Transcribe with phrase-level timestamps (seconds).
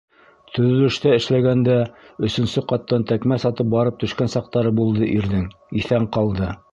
[0.57, 1.75] Төҙөлөштә эшләгәндә
[2.29, 5.45] өсөнсө ҡаттан тәкмәс атып барып төшкән саҡтары булды ирҙең,
[5.83, 6.53] иҫән ҡалды.